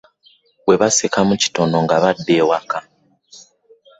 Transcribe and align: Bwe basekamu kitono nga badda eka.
Bwe 0.65 0.75
basekamu 0.81 1.33
kitono 1.41 1.77
nga 1.83 1.95
badda 2.03 2.35
eka. 2.57 2.79